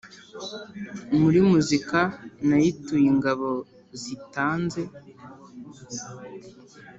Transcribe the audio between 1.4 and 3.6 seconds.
muzika Nayituye Ingabo